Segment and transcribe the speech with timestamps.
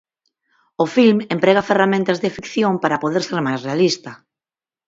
[0.83, 4.11] O filme emprega ferramentas de ficción para poder ser máis realista.